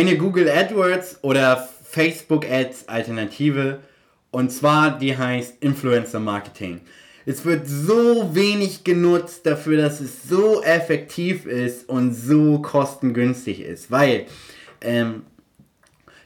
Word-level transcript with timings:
eine 0.00 0.16
Google 0.16 0.48
AdWords 0.48 1.18
oder 1.20 1.68
Facebook 1.84 2.48
Ads 2.50 2.88
Alternative 2.88 3.80
und 4.30 4.50
zwar 4.50 4.98
die 4.98 5.14
heißt 5.14 5.56
Influencer 5.60 6.20
Marketing. 6.20 6.80
Es 7.26 7.44
wird 7.44 7.68
so 7.68 8.34
wenig 8.34 8.82
genutzt 8.82 9.44
dafür, 9.44 9.76
dass 9.76 10.00
es 10.00 10.22
so 10.22 10.62
effektiv 10.62 11.44
ist 11.44 11.86
und 11.86 12.14
so 12.14 12.60
kostengünstig 12.62 13.60
ist, 13.60 13.90
weil 13.90 14.24
ähm, 14.80 15.24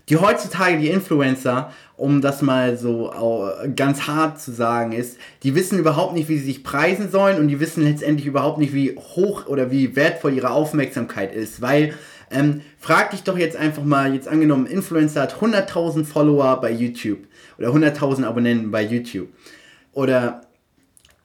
die 0.09 0.17
heutzutage, 0.17 0.79
die 0.79 0.91
Influencer, 0.91 1.73
um 1.97 2.21
das 2.21 2.43
mal 2.43 2.77
so 2.77 3.13
ganz 3.75 4.07
hart 4.07 4.41
zu 4.41 4.53
sagen, 4.53 4.93
ist, 4.93 5.19
die 5.43 5.55
wissen 5.55 5.79
überhaupt 5.79 6.15
nicht, 6.15 6.29
wie 6.29 6.39
sie 6.39 6.45
sich 6.45 6.65
preisen 6.65 7.11
sollen 7.11 7.39
und 7.39 7.49
die 7.49 7.61
wissen 7.61 7.85
letztendlich 7.85 8.27
überhaupt 8.27 8.59
nicht, 8.59 8.75
wie 8.75 8.97
hoch 8.97 9.47
oder 9.47 9.71
wie 9.71 9.97
wertvoll 9.97 10.35
ihre 10.35 10.51
Aufmerksamkeit 10.51 11.35
ist, 11.35 11.63
weil 11.63 11.95
ähm, 12.31 12.63
frag 12.79 13.11
dich 13.11 13.23
doch 13.23 13.39
jetzt 13.39 13.57
einfach 13.57 13.85
mal, 13.85 14.15
jetzt 14.15 14.29
angenommen, 14.29 14.67
Influencer 14.67 15.23
hat 15.23 15.37
100.000 15.37 16.05
Follower 16.05 16.61
bei 16.61 16.71
YouTube 16.71 17.21
oder 17.59 17.69
100.000 17.69 18.25
Abonnenten 18.25 18.71
bei 18.71 18.83
YouTube 18.83 19.29
oder 19.93 20.43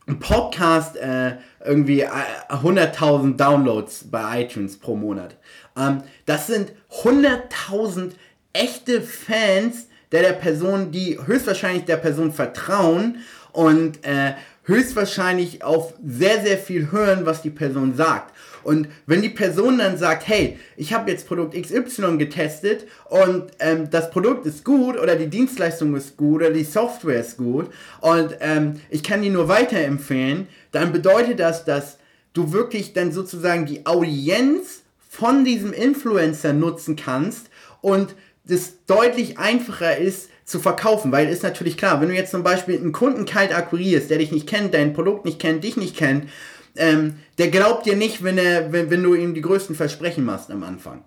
ein 0.07 0.19
Podcast 0.19 0.97
äh, 0.97 1.37
irgendwie 1.63 2.05
100.000 2.05 3.33
äh, 3.33 3.35
Downloads 3.35 4.05
bei 4.09 4.41
iTunes 4.41 4.77
pro 4.77 4.95
Monat. 4.95 5.37
Ähm, 5.77 6.03
das 6.25 6.47
sind 6.47 6.73
100.000 7.03 8.13
echte 8.53 9.01
Fans 9.01 9.87
der 10.11 10.23
der 10.23 10.33
Person, 10.33 10.91
die 10.91 11.19
höchstwahrscheinlich 11.23 11.85
der 11.85 11.97
Person 11.97 12.31
vertrauen 12.31 13.19
und 13.51 14.03
äh, 14.05 14.33
höchstwahrscheinlich 14.63 15.63
auf 15.63 15.93
sehr, 16.05 16.41
sehr 16.41 16.57
viel 16.57 16.91
hören, 16.91 17.25
was 17.25 17.41
die 17.41 17.49
Person 17.49 17.95
sagt. 17.95 18.33
Und 18.63 18.87
wenn 19.05 19.21
die 19.21 19.29
Person 19.29 19.77
dann 19.77 19.97
sagt, 19.97 20.27
hey, 20.27 20.59
ich 20.77 20.93
habe 20.93 21.09
jetzt 21.09 21.27
Produkt 21.27 21.59
XY 21.59 22.17
getestet 22.17 22.85
und 23.05 23.51
ähm, 23.59 23.89
das 23.89 24.11
Produkt 24.11 24.45
ist 24.45 24.65
gut 24.65 24.97
oder 24.99 25.15
die 25.15 25.27
Dienstleistung 25.27 25.95
ist 25.95 26.17
gut 26.17 26.41
oder 26.41 26.51
die 26.51 26.63
Software 26.63 27.21
ist 27.21 27.37
gut 27.37 27.69
und 28.01 28.35
ähm, 28.41 28.79
ich 28.89 29.01
kann 29.01 29.21
die 29.21 29.29
nur 29.29 29.47
weiterempfehlen, 29.47 30.47
dann 30.71 30.91
bedeutet 30.91 31.39
das, 31.39 31.65
dass 31.65 31.97
du 32.33 32.51
wirklich 32.51 32.93
dann 32.93 33.11
sozusagen 33.11 33.65
die 33.65 33.85
Audienz 33.85 34.81
von 35.09 35.45
diesem 35.45 35.73
Influencer 35.73 36.53
nutzen 36.53 36.95
kannst 36.95 37.49
und 37.81 38.13
das 38.49 38.85
deutlich 38.85 39.37
einfacher 39.37 39.97
ist 39.97 40.29
zu 40.45 40.59
verkaufen, 40.59 41.11
weil 41.11 41.29
ist 41.29 41.43
natürlich 41.43 41.77
klar, 41.77 42.01
wenn 42.01 42.09
du 42.09 42.15
jetzt 42.15 42.31
zum 42.31 42.43
Beispiel 42.43 42.77
einen 42.77 42.91
Kunden 42.91 43.25
kalt 43.25 43.55
akquirierst, 43.55 44.09
der 44.09 44.17
dich 44.17 44.31
nicht 44.31 44.47
kennt, 44.47 44.73
dein 44.73 44.93
Produkt 44.93 45.25
nicht 45.25 45.39
kennt, 45.39 45.63
dich 45.63 45.77
nicht 45.77 45.95
kennt, 45.95 46.29
ähm, 46.75 47.15
der 47.37 47.49
glaubt 47.49 47.85
dir 47.85 47.95
nicht, 47.95 48.23
wenn, 48.23 48.37
er, 48.37 48.71
wenn, 48.71 48.89
wenn 48.89 49.03
du 49.03 49.13
ihm 49.13 49.33
die 49.33 49.41
größten 49.41 49.75
Versprechen 49.75 50.25
machst 50.25 50.49
am 50.51 50.63
Anfang. 50.63 51.03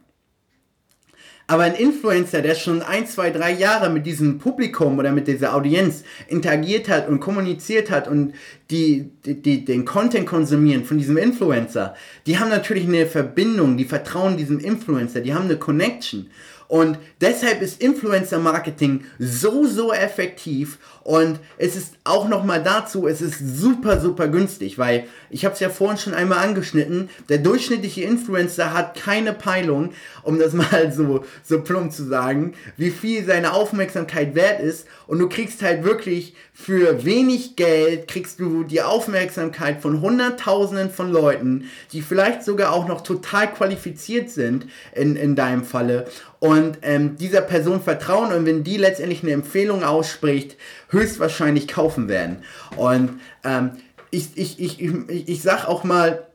Aber 1.47 1.65
ein 1.65 1.75
Influencer, 1.75 2.41
der 2.41 2.55
schon 2.55 2.83
ein, 2.83 3.07
zwei, 3.07 3.31
drei 3.31 3.53
Jahre 3.53 3.91
mit 3.91 4.07
diesem 4.07 4.39
Publikum 4.39 4.99
oder 4.99 5.13
mit 5.13 5.27
dieser 5.29 5.55
Audienz 5.55 6.05
interagiert 6.29 6.89
hat 6.89 7.09
und 7.09 7.21
kommuniziert 7.21 7.91
hat 7.91 8.09
und 8.09 8.33
die, 8.71 9.11
die, 9.27 9.43
die, 9.43 9.65
den 9.65 9.85
Content 9.85 10.27
konsumieren 10.27 10.85
von 10.85 10.99
diesem 10.99 11.17
Influencer, 11.17 11.95
die 12.27 12.39
haben 12.39 12.49
natürlich 12.49 12.87
eine 12.87 13.07
Verbindung, 13.07 13.77
die 13.77 13.85
vertrauen 13.85 14.37
diesem 14.37 14.61
Influencer, 14.61 15.21
die 15.21 15.35
haben 15.35 15.45
eine 15.45 15.59
Connection. 15.59 16.31
Und 16.73 16.97
deshalb 17.21 17.61
ist 17.61 17.83
Influencer 17.83 18.39
Marketing 18.39 19.05
so, 19.19 19.67
so 19.67 19.93
effektiv. 19.93 20.79
Und 21.03 21.39
es 21.59 21.77
ist 21.77 21.97
auch 22.03 22.27
nochmal 22.31 22.63
dazu, 22.63 23.07
es 23.07 23.21
ist 23.21 23.39
super, 23.59 24.01
super 24.01 24.27
günstig, 24.29 24.79
weil 24.79 25.05
ich 25.29 25.45
habe 25.45 25.53
es 25.53 25.61
ja 25.61 25.69
vorhin 25.69 25.99
schon 25.99 26.15
einmal 26.15 26.39
angeschnitten, 26.39 27.11
der 27.29 27.37
durchschnittliche 27.37 28.05
Influencer 28.05 28.73
hat 28.73 28.95
keine 28.95 29.35
Peilung, 29.35 29.93
um 30.23 30.39
das 30.39 30.53
mal 30.55 30.91
so, 30.91 31.27
so 31.43 31.61
plump 31.61 31.93
zu 31.93 32.05
sagen, 32.05 32.55
wie 32.77 32.91
viel 32.91 33.25
seine 33.25 33.53
Aufmerksamkeit 33.53 34.35
wert 34.35 34.61
ist. 34.61 34.87
Und 35.07 35.19
du 35.19 35.29
kriegst 35.29 35.63
halt 35.63 35.85
wirklich 35.85 36.35
für 36.53 37.05
wenig 37.05 37.57
Geld, 37.57 38.09
kriegst 38.09 38.41
du 38.41 38.65
die 38.65 38.83
Aufmerksamkeit 38.83 39.81
von 39.81 40.01
Hunderttausenden 40.01 40.91
von 40.91 41.11
Leuten, 41.11 41.71
die 41.93 42.03
vielleicht 42.03 42.43
sogar 42.45 42.73
auch 42.73 42.87
noch 42.87 43.03
total 43.03 43.53
qualifiziert 43.53 44.31
sind 44.31 44.67
in, 44.95 45.17
in 45.17 45.37
deinem 45.37 45.65
Falle 45.65 46.07
und 46.43 46.79
ähm, 46.83 47.17
dieser 47.17 47.41
Person 47.41 47.81
vertrauen 47.81 48.33
und 48.33 48.47
wenn 48.47 48.65
die 48.65 48.77
letztendlich 48.77 49.23
eine 49.23 49.31
Empfehlung 49.31 49.85
ausspricht, 49.85 50.57
höchstwahrscheinlich 50.91 51.69
kaufen 51.69 52.09
werden. 52.09 52.39
Und 52.77 53.21
ähm, 53.45 53.71
ich, 54.11 54.31
ich, 54.35 54.61
ich, 54.61 54.81
ich, 54.81 55.29
ich 55.29 55.43
sag 55.43 55.67
auch 55.69 55.85
mal, 55.85 56.27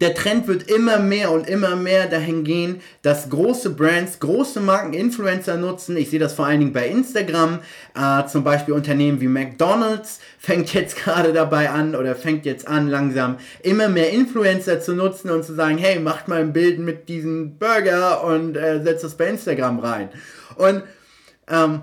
der 0.00 0.14
Trend 0.14 0.48
wird 0.48 0.70
immer 0.70 0.98
mehr 0.98 1.30
und 1.30 1.46
immer 1.46 1.76
mehr 1.76 2.06
dahin 2.06 2.42
gehen, 2.42 2.80
dass 3.02 3.28
große 3.28 3.70
Brands, 3.70 4.18
große 4.18 4.60
Marken 4.60 4.94
Influencer 4.94 5.58
nutzen. 5.58 5.96
Ich 5.98 6.08
sehe 6.08 6.18
das 6.18 6.32
vor 6.32 6.46
allen 6.46 6.60
Dingen 6.60 6.72
bei 6.72 6.88
Instagram. 6.88 7.60
Äh, 7.94 8.26
zum 8.26 8.44
Beispiel 8.44 8.72
Unternehmen 8.72 9.20
wie 9.20 9.28
McDonald's 9.28 10.20
fängt 10.38 10.72
jetzt 10.72 10.96
gerade 11.04 11.34
dabei 11.34 11.68
an 11.68 11.94
oder 11.94 12.16
fängt 12.16 12.46
jetzt 12.46 12.66
an, 12.66 12.88
langsam 12.88 13.36
immer 13.62 13.88
mehr 13.88 14.10
Influencer 14.10 14.80
zu 14.80 14.94
nutzen 14.94 15.30
und 15.30 15.44
zu 15.44 15.54
sagen, 15.54 15.76
hey, 15.76 16.00
macht 16.00 16.28
mal 16.28 16.40
ein 16.40 16.54
Bild 16.54 16.78
mit 16.78 17.10
diesem 17.10 17.58
Burger 17.58 18.24
und 18.24 18.56
äh, 18.56 18.82
setzt 18.82 19.04
das 19.04 19.16
bei 19.16 19.28
Instagram 19.28 19.80
rein. 19.80 20.08
Und 20.56 20.82
ähm, 21.48 21.82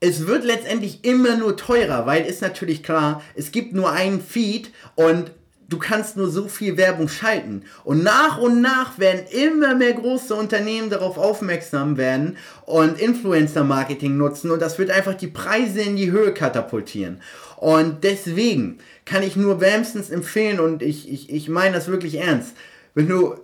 es 0.00 0.26
wird 0.26 0.44
letztendlich 0.44 1.04
immer 1.04 1.36
nur 1.36 1.56
teurer, 1.56 2.06
weil 2.06 2.24
ist 2.24 2.42
natürlich 2.42 2.82
klar, 2.82 3.22
es 3.36 3.52
gibt 3.52 3.72
nur 3.72 3.92
einen 3.92 4.20
Feed 4.20 4.72
und 4.96 5.30
du 5.68 5.78
kannst 5.78 6.16
nur 6.16 6.28
so 6.30 6.48
viel 6.48 6.76
Werbung 6.76 7.08
schalten. 7.08 7.62
Und 7.84 8.02
nach 8.02 8.38
und 8.38 8.60
nach 8.60 8.98
werden 8.98 9.22
immer 9.30 9.74
mehr 9.74 9.94
große 9.94 10.34
Unternehmen 10.34 10.90
darauf 10.90 11.18
aufmerksam 11.18 11.96
werden 11.96 12.36
und 12.64 13.00
Influencer-Marketing 13.00 14.16
nutzen 14.16 14.50
und 14.50 14.62
das 14.62 14.78
wird 14.78 14.90
einfach 14.90 15.14
die 15.14 15.26
Preise 15.26 15.80
in 15.80 15.96
die 15.96 16.10
Höhe 16.10 16.32
katapultieren. 16.32 17.20
Und 17.56 18.04
deswegen 18.04 18.78
kann 19.04 19.22
ich 19.22 19.36
nur 19.36 19.60
wärmstens 19.60 20.10
empfehlen 20.10 20.60
und 20.60 20.82
ich, 20.82 21.10
ich, 21.10 21.30
ich 21.30 21.48
meine 21.48 21.74
das 21.74 21.88
wirklich 21.88 22.16
ernst, 22.16 22.54
wenn 22.94 23.08
du 23.08 23.34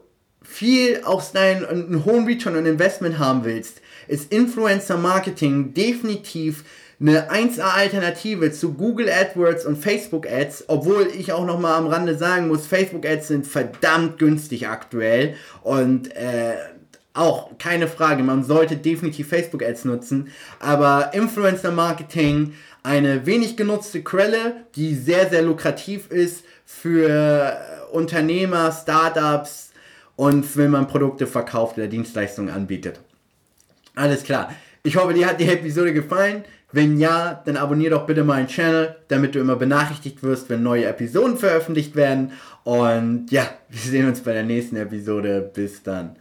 viel 0.42 1.02
aus 1.04 1.32
deinem 1.32 1.64
einen 1.64 2.04
hohen 2.04 2.26
Return 2.26 2.56
on 2.56 2.66
Investment 2.66 3.18
haben 3.18 3.44
willst, 3.44 3.80
ist 4.08 4.32
Influencer 4.32 4.98
Marketing 4.98 5.72
definitiv 5.72 6.64
eine 7.02 7.30
1A-Alternative 7.30 8.52
zu 8.52 8.74
Google 8.74 9.10
AdWords 9.10 9.66
und 9.66 9.76
Facebook 9.76 10.26
Ads, 10.30 10.64
obwohl 10.68 11.08
ich 11.18 11.32
auch 11.32 11.44
nochmal 11.44 11.74
am 11.74 11.88
Rande 11.88 12.16
sagen 12.16 12.48
muss, 12.48 12.66
Facebook 12.66 13.04
Ads 13.04 13.28
sind 13.28 13.46
verdammt 13.46 14.18
günstig 14.18 14.68
aktuell 14.68 15.34
und 15.62 16.14
äh, 16.14 16.54
auch 17.14 17.58
keine 17.58 17.88
Frage, 17.88 18.22
man 18.22 18.44
sollte 18.44 18.76
definitiv 18.76 19.28
Facebook 19.28 19.62
Ads 19.62 19.84
nutzen, 19.84 20.28
aber 20.60 21.10
Influencer 21.12 21.72
Marketing, 21.72 22.54
eine 22.84 23.26
wenig 23.26 23.56
genutzte 23.56 24.02
Quelle, 24.02 24.64
die 24.76 24.94
sehr, 24.94 25.28
sehr 25.28 25.42
lukrativ 25.42 26.10
ist 26.10 26.44
für 26.64 27.58
Unternehmer, 27.92 28.72
Startups 28.72 29.72
und 30.16 30.56
wenn 30.56 30.70
man 30.70 30.86
Produkte 30.86 31.26
verkauft 31.26 31.78
oder 31.78 31.88
Dienstleistungen 31.88 32.54
anbietet. 32.54 33.00
Alles 33.94 34.22
klar. 34.22 34.52
Ich 34.84 34.96
hoffe, 34.96 35.14
dir 35.14 35.28
hat 35.28 35.38
die 35.38 35.48
Episode 35.48 35.92
gefallen. 35.92 36.44
Wenn 36.72 36.98
ja, 36.98 37.40
dann 37.44 37.56
abonniere 37.56 37.90
doch 37.90 38.06
bitte 38.06 38.24
meinen 38.24 38.48
Channel, 38.48 38.96
damit 39.08 39.34
du 39.34 39.38
immer 39.38 39.56
benachrichtigt 39.56 40.22
wirst, 40.22 40.48
wenn 40.48 40.62
neue 40.62 40.86
Episoden 40.86 41.36
veröffentlicht 41.36 41.94
werden. 41.94 42.32
Und 42.64 43.30
ja, 43.30 43.46
wir 43.68 43.78
sehen 43.78 44.08
uns 44.08 44.20
bei 44.22 44.32
der 44.32 44.42
nächsten 44.42 44.76
Episode. 44.76 45.50
Bis 45.54 45.82
dann. 45.82 46.16